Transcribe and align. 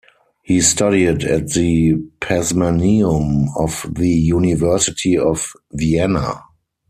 He 0.41 0.61
studied 0.61 1.23
at 1.25 1.49
the 1.49 1.93
Pazmaneum 2.21 3.49
of 3.55 3.85
the 3.93 4.09
University 4.09 5.15
of 5.15 5.53
Vienna. 5.73 6.41